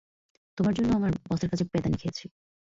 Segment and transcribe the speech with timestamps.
[0.57, 2.25] তোমার জন্য আমার বসের কাছে পেদানি খেয়েছি।